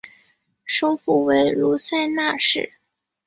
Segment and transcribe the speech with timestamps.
[0.65, 2.73] 首府为卢塞纳市。